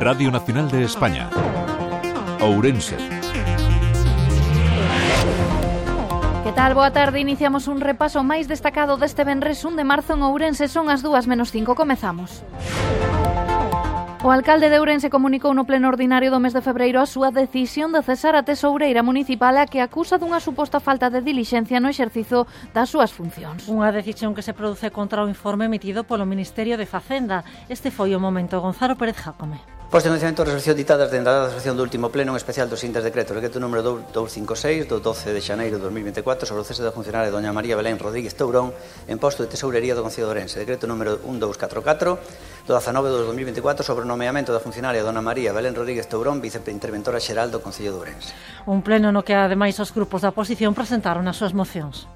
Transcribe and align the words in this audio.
Radio 0.00 0.30
Nacional 0.30 0.70
de 0.70 0.82
España. 0.82 1.28
Ourense. 2.40 2.96
Que 6.42 6.52
tal? 6.52 6.72
Boa 6.72 6.90
tarde. 6.90 7.20
Iniciamos 7.20 7.68
un 7.68 7.84
repaso 7.84 8.24
máis 8.24 8.48
destacado 8.48 8.96
deste 8.96 9.28
venres 9.28 9.60
1 9.60 9.76
de 9.76 9.84
marzo 9.84 10.16
en 10.16 10.24
Ourense. 10.24 10.72
Son 10.72 10.88
as 10.88 11.04
2 11.04 11.28
menos 11.28 11.52
5. 11.52 11.76
Comezamos. 11.76 12.40
O 14.24 14.32
alcalde 14.32 14.72
de 14.72 14.80
Ourense 14.80 15.12
comunicou 15.12 15.52
no 15.52 15.68
pleno 15.68 15.92
ordinario 15.92 16.32
do 16.32 16.40
mes 16.40 16.56
de 16.56 16.64
febreiro 16.64 16.96
a 16.96 17.04
súa 17.04 17.28
decisión 17.28 17.92
de 17.92 18.00
cesar 18.00 18.40
a 18.40 18.40
tesoureira 18.40 19.04
municipal 19.04 19.60
a 19.60 19.68
que 19.68 19.84
acusa 19.84 20.16
dunha 20.16 20.40
suposta 20.40 20.80
falta 20.80 21.12
de 21.12 21.20
dilixencia 21.20 21.76
no 21.76 21.92
exercizo 21.92 22.48
das 22.72 22.88
súas 22.88 23.12
funcións. 23.12 23.68
Unha 23.68 23.92
decisión 23.92 24.32
que 24.32 24.40
se 24.40 24.56
produce 24.56 24.88
contra 24.88 25.20
o 25.20 25.28
informe 25.28 25.68
emitido 25.68 26.08
polo 26.08 26.24
Ministerio 26.24 26.80
de 26.80 26.88
Facenda. 26.88 27.44
Este 27.68 27.92
foi 27.92 28.16
o 28.16 28.20
momento 28.20 28.64
Gonzalo 28.64 28.96
Pérez 28.96 29.20
Jacome. 29.20 29.79
Pois 29.90 30.04
de 30.04 30.10
conocimento 30.10 30.44
de 30.44 30.54
resolución 30.54 30.76
ditadas 30.78 31.10
dende 31.10 31.34
a 31.34 31.50
sesión 31.50 31.74
do 31.74 31.82
último 31.82 32.14
pleno 32.14 32.30
en 32.30 32.38
especial 32.38 32.70
dos 32.70 32.78
sintes 32.78 33.02
decretos. 33.02 33.34
Decreto 33.34 33.58
número 33.58 33.82
256 33.82 34.86
do 34.86 35.02
12 35.02 35.34
de 35.34 35.42
xaneiro 35.42 35.82
de 35.82 35.90
2024 35.90 36.46
sobre 36.46 36.62
o 36.62 36.68
cese 36.70 36.86
da 36.86 36.94
funcionaria 36.94 37.34
doña 37.34 37.50
María 37.50 37.74
Belén 37.74 37.98
Rodríguez 37.98 38.38
Tourón 38.38 38.70
en 39.10 39.18
posto 39.18 39.42
de 39.42 39.50
tesourería 39.50 39.98
do 39.98 40.06
Concello 40.06 40.30
de 40.30 40.38
Orense 40.38 40.62
decreto 40.62 40.86
número 40.86 41.18
1244 41.26 42.70
do 42.70 42.70
19 42.70 43.10
de 43.10 43.34
2024 43.34 43.82
sobre 43.82 44.06
o 44.06 44.10
nomeamento 44.14 44.54
da 44.54 44.62
funcionaria 44.62 45.02
dona 45.02 45.26
María 45.26 45.50
Belén 45.50 45.74
Rodríguez 45.74 46.06
Tourón 46.06 46.38
viceinterventora 46.38 47.18
xeral 47.18 47.50
do 47.50 47.58
Concello 47.58 47.90
de 47.90 47.98
Ourense. 47.98 48.30
Un 48.70 48.86
pleno 48.86 49.10
no 49.10 49.26
que 49.26 49.34
ademais 49.34 49.74
os 49.82 49.90
grupos 49.90 50.22
da 50.22 50.30
oposición 50.30 50.70
presentaron 50.70 51.26
as 51.26 51.34
súas 51.34 51.50
mocións. 51.50 52.06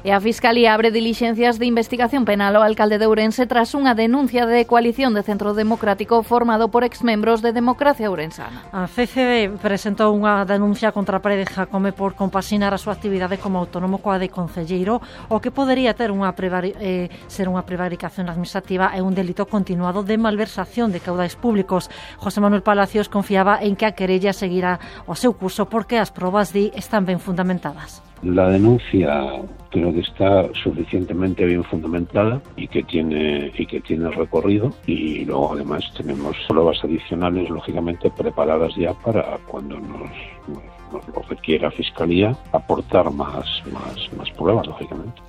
E 0.00 0.16
a 0.16 0.20
Fiscalía 0.20 0.72
abre 0.72 0.88
dilixencias 0.88 1.60
de 1.60 1.68
investigación 1.68 2.24
penal 2.24 2.56
ao 2.56 2.64
alcalde 2.64 2.96
de 2.96 3.04
Ourense 3.04 3.44
tras 3.44 3.76
unha 3.76 3.92
denuncia 3.92 4.48
de 4.48 4.64
coalición 4.64 5.12
de 5.12 5.20
Centro 5.20 5.52
Democrático 5.52 6.24
formado 6.24 6.72
por 6.72 6.88
exmembros 6.88 7.44
de 7.44 7.52
Democracia 7.52 8.08
Ourensana. 8.08 8.64
A 8.72 8.88
CCD 8.88 9.60
presentou 9.60 10.16
unha 10.16 10.40
denuncia 10.48 10.88
contra 10.96 11.20
Pérez 11.20 11.52
Jacome 11.52 11.92
por 11.92 12.16
compasinar 12.16 12.72
a 12.72 12.80
súa 12.80 12.96
actividade 12.96 13.36
como 13.36 13.60
autónomo 13.60 14.00
coa 14.00 14.16
de 14.16 14.32
concelleiro 14.32 15.04
o 15.28 15.36
que 15.36 15.52
podería 15.52 15.92
ter 15.92 16.08
unha 16.08 16.32
eh, 16.32 17.12
ser 17.28 17.52
unha 17.52 17.68
prevaricación 17.68 18.32
administrativa 18.32 18.96
e 18.96 19.04
un 19.04 19.12
delito 19.12 19.44
continuado 19.44 20.00
de 20.00 20.16
malversación 20.16 20.96
de 20.96 21.04
caudais 21.04 21.36
públicos. 21.36 21.92
José 22.16 22.40
Manuel 22.40 22.64
Palacios 22.64 23.12
confiaba 23.12 23.60
en 23.60 23.76
que 23.76 23.84
a 23.84 23.92
querella 23.92 24.32
seguirá 24.32 24.80
o 25.04 25.12
seu 25.12 25.36
curso 25.36 25.68
porque 25.68 26.00
as 26.00 26.08
probas 26.08 26.56
di 26.56 26.72
están 26.72 27.04
ben 27.04 27.20
fundamentadas. 27.20 28.00
La 28.24 28.48
denuncia 28.48 29.44
creo 29.70 29.92
que 29.92 30.00
está 30.00 30.48
suficientemente 30.62 31.44
bien 31.44 31.64
fundamentada 31.64 32.40
y 32.56 32.68
que 32.68 32.82
tiene 32.82 33.52
y 33.56 33.66
que 33.66 33.80
tiene 33.80 34.10
recorrido 34.10 34.72
y 34.86 35.24
luego 35.24 35.54
además 35.54 35.84
tenemos 35.96 36.36
pruebas 36.48 36.78
adicionales 36.84 37.48
lógicamente 37.48 38.10
preparadas 38.10 38.74
ya 38.76 38.92
para 38.94 39.38
cuando 39.46 39.78
nos, 39.78 40.10
nos, 40.48 40.62
nos 40.92 41.08
lo 41.08 41.22
requiera 41.28 41.70
Fiscalía 41.70 42.36
aportar 42.52 43.10
más, 43.10 43.46
más, 43.72 43.96
más 44.16 44.30
pruebas 44.32 44.66
lógicamente. 44.66 45.20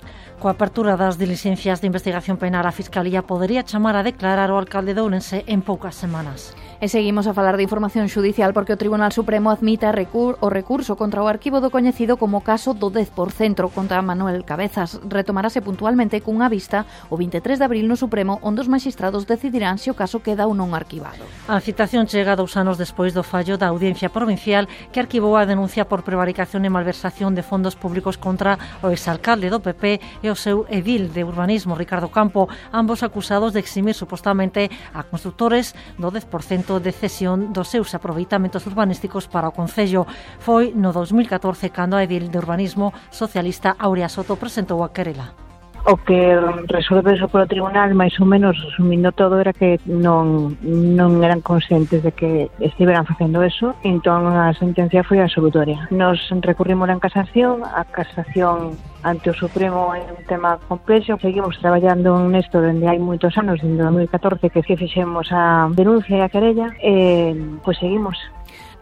Coa 0.42 0.58
apertura 0.58 0.98
das 0.98 1.22
dilixencias 1.22 1.78
de 1.78 1.86
investigación 1.86 2.34
penal, 2.34 2.66
a 2.66 2.74
Fiscalía 2.74 3.22
podería 3.22 3.62
chamar 3.62 3.94
a 3.94 4.02
declarar 4.02 4.50
o 4.50 4.58
alcalde 4.58 4.90
de 4.90 4.98
Ourense 4.98 5.46
en 5.46 5.62
poucas 5.62 5.94
semanas. 5.94 6.58
E 6.82 6.90
seguimos 6.90 7.30
a 7.30 7.36
falar 7.38 7.54
de 7.54 7.62
información 7.62 8.10
xudicial 8.10 8.50
porque 8.50 8.74
o 8.74 8.80
Tribunal 8.82 9.14
Supremo 9.14 9.54
admite 9.54 9.94
recur 9.94 10.42
o 10.42 10.50
recurso 10.50 10.98
contra 10.98 11.22
o 11.22 11.30
arquivo 11.30 11.62
do 11.62 11.70
coñecido 11.70 12.18
como 12.18 12.42
caso 12.42 12.74
do 12.74 12.90
10% 12.90 13.70
contra 13.70 14.02
Manuel 14.02 14.31
Cabezas 14.40 14.96
retomarase 15.04 15.60
puntualmente 15.60 16.24
cunha 16.24 16.48
vista 16.48 16.88
o 17.12 17.20
23 17.20 17.60
de 17.60 17.66
abril 17.68 17.84
no 17.84 18.00
Supremo 18.00 18.40
onde 18.40 18.64
os 18.64 18.72
magistrados 18.72 19.28
decidirán 19.28 19.76
se 19.76 19.92
o 19.92 19.98
caso 19.98 20.24
queda 20.24 20.48
ou 20.48 20.56
non 20.56 20.72
arquivado. 20.72 21.28
A 21.44 21.60
citación 21.60 22.08
chega 22.08 22.32
dous 22.32 22.56
anos 22.56 22.80
despois 22.80 23.12
do 23.12 23.20
fallo 23.20 23.60
da 23.60 23.68
Audiencia 23.68 24.08
Provincial 24.08 24.64
que 24.88 25.02
arquivou 25.02 25.36
a 25.36 25.44
denuncia 25.44 25.84
por 25.84 26.00
prevaricación 26.00 26.64
e 26.64 26.72
malversación 26.72 27.36
de 27.36 27.44
fondos 27.44 27.76
públicos 27.76 28.16
contra 28.16 28.56
o 28.80 28.88
exalcalde 28.88 29.52
do 29.52 29.60
PP 29.60 30.24
e 30.24 30.32
o 30.32 30.38
seu 30.38 30.64
edil 30.72 31.12
de 31.12 31.22
urbanismo, 31.26 31.76
Ricardo 31.76 32.08
Campo, 32.08 32.48
ambos 32.72 33.04
acusados 33.04 33.52
de 33.52 33.60
eximir 33.60 33.92
supostamente 33.92 34.72
a 34.94 35.04
constructores 35.04 35.76
do 36.00 36.08
10% 36.08 36.80
de 36.80 36.92
cesión 36.92 37.52
dos 37.52 37.68
seus 37.68 37.92
aproveitamentos 37.92 38.64
urbanísticos 38.66 39.28
para 39.28 39.50
o 39.50 39.56
Concello. 39.56 40.06
Foi 40.38 40.72
no 40.72 40.94
2014 40.94 41.68
cando 41.74 41.96
a 41.96 42.04
edil 42.04 42.30
de 42.30 42.38
urbanismo 42.38 42.94
socialista 43.10 43.74
Aurea 43.78 44.08
Soto 44.22 44.36
presentou 44.36 44.84
a 44.84 44.92
querela. 44.94 45.34
O 45.84 45.96
que 45.96 46.38
resolve 46.70 47.10
eso 47.10 47.26
polo 47.26 47.50
tribunal, 47.50 47.90
máis 47.90 48.14
ou 48.22 48.26
menos, 48.30 48.54
resumindo 48.54 49.10
todo, 49.10 49.42
era 49.42 49.50
que 49.50 49.82
non, 49.82 50.54
non 50.62 51.18
eran 51.26 51.42
conscientes 51.42 52.06
de 52.06 52.14
que 52.14 52.46
estiveran 52.62 53.02
facendo 53.02 53.42
eso, 53.42 53.74
entón 53.82 54.30
a 54.30 54.54
sentencia 54.54 55.02
foi 55.02 55.18
absolutoria. 55.18 55.90
Nos 55.90 56.22
recurrimos 56.38 56.86
en 56.86 57.02
casación, 57.02 57.66
a 57.66 57.82
casación 57.82 58.78
ante 59.02 59.34
o 59.34 59.34
Supremo 59.34 59.90
é 59.90 60.06
un 60.06 60.22
tema 60.30 60.54
complexo, 60.70 61.18
seguimos 61.18 61.58
traballando 61.58 62.14
nesto 62.30 62.62
dende 62.62 62.86
hai 62.86 63.02
moitos 63.02 63.34
anos, 63.34 63.58
dende 63.58 63.82
2014 63.82 64.54
que 64.54 64.78
fixemos 64.78 65.34
a 65.34 65.66
denuncia 65.74 66.14
e 66.14 66.22
a 66.22 66.30
querella, 66.30 66.70
e 66.78 67.34
pois 67.66 67.74
seguimos 67.82 68.14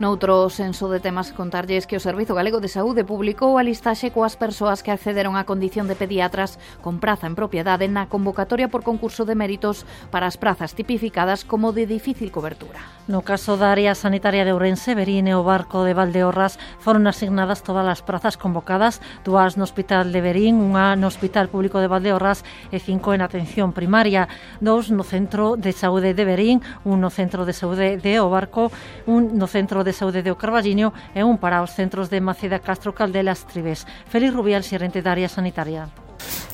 Noutro 0.01 0.49
senso 0.49 0.89
de 0.89 0.97
temas 0.97 1.29
contarlles 1.37 1.85
que 1.85 1.93
o 1.93 2.01
Servizo 2.01 2.33
Galego 2.33 2.65
de 2.65 2.73
Saúde 2.73 3.05
publicou 3.05 3.61
a 3.61 3.63
listaxe 3.63 4.09
coas 4.09 4.33
persoas 4.33 4.81
que 4.81 4.89
accederon 4.89 5.37
á 5.37 5.45
condición 5.45 5.93
de 5.93 5.93
pediatras 5.93 6.57
con 6.81 7.05
praza 7.05 7.29
en 7.29 7.37
propiedade 7.37 7.85
na 7.85 8.09
convocatoria 8.09 8.73
por 8.73 8.81
concurso 8.81 9.29
de 9.29 9.37
méritos 9.37 9.85
para 10.09 10.25
as 10.25 10.41
prazas 10.41 10.73
tipificadas 10.73 11.45
como 11.45 11.77
de 11.77 11.85
difícil 11.85 12.33
cobertura. 12.33 12.81
No 13.13 13.21
caso 13.21 13.61
da 13.61 13.77
área 13.77 13.93
sanitaria 13.93 14.49
de 14.49 14.57
Ourense, 14.57 14.97
Berine 14.97 15.37
o 15.37 15.45
Barco 15.45 15.85
de 15.85 15.93
Valdeorras 15.93 16.57
foron 16.81 17.05
asignadas 17.05 17.61
todas 17.61 17.85
as 17.85 18.01
prazas 18.01 18.41
convocadas, 18.41 19.05
dúas 19.21 19.61
no 19.61 19.69
Hospital 19.69 20.17
de 20.17 20.25
Berín, 20.25 20.65
unha 20.65 20.97
no 20.97 21.13
Hospital 21.13 21.53
Público 21.53 21.77
de 21.77 21.93
Valdeorras 21.93 22.41
e 22.73 22.81
cinco 22.81 23.13
en 23.13 23.21
atención 23.21 23.77
primaria, 23.77 24.33
dous 24.65 24.89
no 24.89 25.05
Centro 25.05 25.61
de 25.61 25.77
Saúde 25.77 26.17
de 26.17 26.25
Berín, 26.25 26.65
un 26.89 27.05
no 27.05 27.13
Centro 27.13 27.45
de 27.45 27.53
Saúde 27.53 28.01
de 28.01 28.17
O 28.25 28.33
Barco, 28.33 28.73
un 29.05 29.37
no 29.37 29.45
Centro 29.45 29.85
de 29.85 29.90
de 29.91 29.99
Saúde 29.99 30.23
de 30.23 30.31
O 30.31 30.39
Carballiño 30.39 30.95
e 31.19 31.27
un 31.27 31.35
para 31.43 31.67
os 31.67 31.75
centros 31.75 32.15
de 32.15 32.23
Maceda 32.23 32.63
Castro 32.63 32.95
Caldelas 32.95 33.43
Tribes. 33.51 33.91
Félix 34.07 34.31
Rubial, 34.31 34.63
xerente 34.63 35.03
da 35.03 35.11
área 35.11 35.27
sanitaria. 35.27 35.91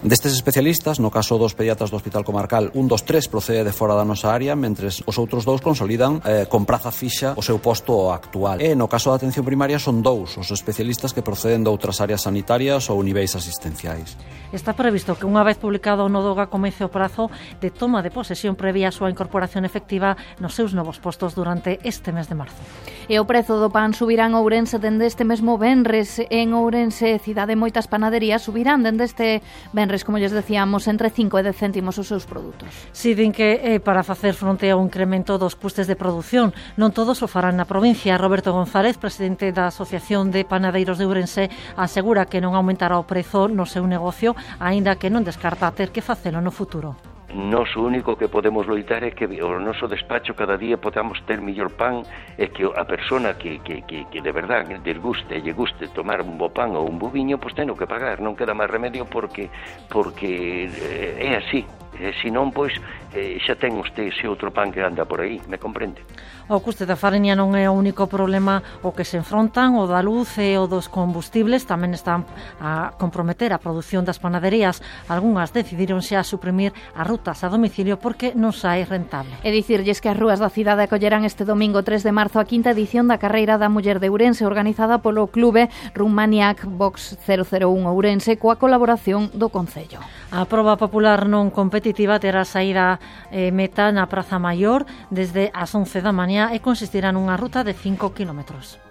Destes 0.02 0.34
especialistas, 0.34 1.00
no 1.00 1.08
caso 1.08 1.40
dos 1.40 1.56
pediatras 1.56 1.88
do 1.88 1.96
Hospital 1.96 2.20
Comarcal, 2.20 2.68
un 2.76 2.84
dos 2.84 3.08
tres 3.08 3.32
procede 3.32 3.64
de 3.64 3.72
fora 3.72 3.96
da 3.96 4.04
nosa 4.04 4.28
área, 4.28 4.52
mentres 4.52 5.00
os 5.08 5.16
outros 5.16 5.48
dous 5.48 5.64
consolidan 5.64 6.20
eh, 6.20 6.44
con 6.44 6.68
praza 6.68 6.92
fixa 6.92 7.32
o 7.32 7.40
seu 7.40 7.56
posto 7.64 8.12
actual. 8.12 8.60
E 8.60 8.76
no 8.76 8.92
caso 8.92 9.08
da 9.08 9.16
atención 9.16 9.48
primaria 9.48 9.80
son 9.80 10.04
dous 10.04 10.36
os 10.36 10.52
especialistas 10.52 11.16
que 11.16 11.24
proceden 11.24 11.64
de 11.64 11.72
outras 11.72 12.04
áreas 12.04 12.28
sanitarias 12.28 12.92
ou 12.92 13.00
niveis 13.00 13.32
asistenciais. 13.40 14.20
Está 14.52 14.76
previsto 14.76 15.16
que 15.16 15.24
unha 15.24 15.40
vez 15.40 15.56
publicado 15.56 16.04
o 16.04 16.12
Nodoga 16.12 16.52
comece 16.52 16.84
o 16.84 16.92
prazo 16.92 17.32
de 17.64 17.72
toma 17.72 18.04
de 18.04 18.12
posesión 18.12 18.52
previa 18.52 18.92
a 18.92 18.94
súa 18.94 19.08
incorporación 19.08 19.64
efectiva 19.64 20.20
nos 20.44 20.52
seus 20.52 20.76
novos 20.76 21.00
postos 21.00 21.32
durante 21.32 21.80
este 21.88 22.12
mes 22.12 22.28
de 22.28 22.36
marzo. 22.36 22.60
E 23.08 23.16
o 23.16 23.24
prezo 23.24 23.56
do 23.56 23.72
pan 23.72 23.96
subirán 23.96 24.36
Ourense 24.36 24.76
dende 24.76 25.08
este 25.08 25.24
mesmo 25.24 25.56
venres 25.56 26.20
en 26.20 26.52
Ourense, 26.52 27.16
cidade 27.16 27.56
moitas 27.56 27.88
panaderías 27.88 28.44
subirán 28.44 28.84
dende 28.84 29.08
este 29.08 29.40
venres 29.72 29.85
Benres, 29.86 30.02
como 30.02 30.18
lles 30.18 30.32
decíamos, 30.32 30.88
entre 30.90 31.14
5 31.14 31.38
e 31.38 31.42
10 31.46 31.54
céntimos 31.54 31.94
os 31.94 32.10
seus 32.10 32.26
produtos. 32.26 32.66
Si, 32.90 33.14
din 33.14 33.30
que 33.30 33.62
eh, 33.62 33.78
para 33.78 34.02
facer 34.02 34.34
fronte 34.34 34.66
ao 34.66 34.82
incremento 34.82 35.38
dos 35.38 35.54
custes 35.54 35.86
de 35.86 35.94
produción, 35.94 36.50
non 36.74 36.90
todos 36.90 37.22
o 37.22 37.30
farán 37.30 37.54
na 37.54 37.70
provincia. 37.70 38.18
Roberto 38.18 38.50
González, 38.50 38.98
presidente 38.98 39.54
da 39.54 39.70
Asociación 39.70 40.34
de 40.34 40.42
Panadeiros 40.42 40.98
de 40.98 41.06
Ourense, 41.06 41.54
asegura 41.78 42.26
que 42.26 42.42
non 42.42 42.58
aumentará 42.58 42.98
o 42.98 43.06
prezo 43.06 43.46
no 43.46 43.62
seu 43.62 43.86
negocio, 43.86 44.34
aínda 44.58 44.98
que 44.98 45.06
non 45.06 45.22
descarta 45.22 45.70
ter 45.70 45.94
que 45.94 46.02
facelo 46.02 46.42
no 46.42 46.50
futuro. 46.50 47.15
Nos 47.34 47.74
o 47.74 47.82
único 47.82 48.14
que 48.14 48.28
podemos 48.28 48.70
loitar 48.70 49.02
é 49.02 49.10
que 49.10 49.26
o 49.26 49.58
noso 49.58 49.90
despacho 49.90 50.38
cada 50.38 50.54
día 50.54 50.78
podamos 50.78 51.18
ter 51.26 51.42
mellor 51.42 51.74
pan 51.74 52.06
e 52.38 52.54
que 52.54 52.62
a 52.62 52.86
persona 52.86 53.34
que, 53.34 53.58
que, 53.66 53.82
que, 53.82 54.06
que 54.06 54.20
de 54.22 54.30
verdad 54.30 54.62
del 54.62 55.02
guste, 55.02 55.42
lle 55.42 55.50
guste 55.50 55.90
tomar 55.90 56.22
un 56.22 56.38
bo 56.38 56.54
pan 56.54 56.78
ou 56.78 56.86
un 56.86 57.02
bo 57.02 57.10
viño, 57.10 57.42
pois 57.42 57.58
teno 57.58 57.74
que 57.74 57.90
pagar, 57.90 58.22
non 58.22 58.38
queda 58.38 58.54
máis 58.54 58.70
remedio 58.70 59.10
porque 59.10 59.50
porque 59.90 60.70
eh, 60.70 61.26
é 61.26 61.30
así. 61.34 61.66
E, 61.98 62.12
se 62.20 62.28
non, 62.28 62.52
pois, 62.52 62.76
eh, 63.16 63.40
xa 63.40 63.56
ten 63.56 63.80
usted 63.80 64.12
ese 64.12 64.28
outro 64.28 64.52
pan 64.52 64.68
que 64.68 64.84
anda 64.84 65.08
por 65.08 65.24
aí, 65.24 65.40
me 65.48 65.56
comprende? 65.56 66.04
O 66.46 66.60
custe 66.60 66.84
da 66.84 66.94
farinha 66.94 67.32
non 67.32 67.56
é 67.56 67.66
o 67.66 67.74
único 67.74 68.04
problema 68.04 68.60
o 68.84 68.92
que 68.92 69.08
se 69.08 69.16
enfrontan, 69.16 69.80
o 69.80 69.88
da 69.88 70.04
luz 70.04 70.36
e 70.36 70.60
o 70.60 70.68
dos 70.68 70.92
combustibles 70.92 71.64
tamén 71.64 71.96
están 71.96 72.28
a 72.60 72.92
comprometer 73.00 73.56
a 73.56 73.58
produción 73.58 74.04
das 74.04 74.20
panaderías. 74.20 74.84
Algúnas 75.08 75.56
decidiron 75.56 76.04
xa 76.04 76.20
suprimir 76.20 76.76
a 76.92 77.02
ruta 77.02 77.25
consultas 77.26 77.42
a 77.42 77.48
domicilio 77.50 77.98
porque 77.98 78.32
non 78.38 78.54
sai 78.54 78.86
rentable. 78.86 79.34
E 79.42 79.50
dicirlles 79.50 79.98
que 79.98 80.06
as 80.06 80.14
rúas 80.14 80.38
da 80.38 80.46
cidade 80.46 80.86
acollerán 80.86 81.26
este 81.26 81.42
domingo 81.42 81.82
3 81.82 82.06
de 82.06 82.14
marzo 82.14 82.38
a 82.38 82.46
quinta 82.46 82.70
edición 82.70 83.10
da 83.10 83.18
Carreira 83.18 83.58
da 83.58 83.66
Muller 83.66 83.98
de 83.98 84.06
Ourense 84.14 84.46
organizada 84.46 85.02
polo 85.02 85.26
Clube 85.26 85.66
Rumaniac 85.90 86.62
Box 86.70 87.18
001 87.26 87.66
Ourense 87.90 88.38
coa 88.38 88.62
colaboración 88.62 89.34
do 89.34 89.50
Concello. 89.50 89.98
A 90.30 90.46
proba 90.46 90.78
popular 90.78 91.26
non 91.26 91.50
competitiva 91.50 92.22
terá 92.22 92.46
saída 92.46 93.02
eh, 93.34 93.50
meta 93.50 93.90
na 93.90 94.06
Praza 94.06 94.38
Maior 94.38 94.86
desde 95.10 95.50
as 95.50 95.74
11 95.74 96.06
da 96.06 96.14
mañá 96.14 96.54
e 96.54 96.62
consistirá 96.62 97.10
nunha 97.10 97.34
ruta 97.34 97.66
de 97.66 97.74
5 97.74 98.14
kilómetros. 98.14 98.85